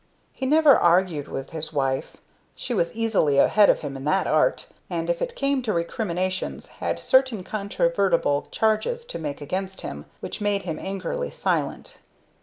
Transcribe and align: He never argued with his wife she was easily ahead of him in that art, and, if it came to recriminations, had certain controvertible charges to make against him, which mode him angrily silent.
He 0.33 0.47
never 0.47 0.75
argued 0.75 1.27
with 1.27 1.51
his 1.51 1.71
wife 1.71 2.17
she 2.55 2.73
was 2.73 2.95
easily 2.95 3.37
ahead 3.37 3.69
of 3.69 3.81
him 3.81 3.95
in 3.95 4.03
that 4.05 4.25
art, 4.25 4.65
and, 4.89 5.11
if 5.11 5.21
it 5.21 5.35
came 5.35 5.61
to 5.61 5.73
recriminations, 5.73 6.65
had 6.81 6.97
certain 6.99 7.43
controvertible 7.43 8.47
charges 8.49 9.05
to 9.05 9.19
make 9.19 9.41
against 9.41 9.81
him, 9.81 10.05
which 10.19 10.41
mode 10.41 10.63
him 10.63 10.79
angrily 10.79 11.29
silent. 11.29 11.99